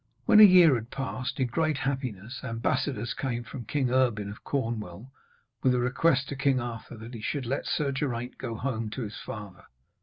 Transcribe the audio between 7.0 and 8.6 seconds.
he should let Sir Geraint go